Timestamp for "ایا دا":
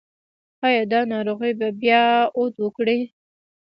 0.65-0.99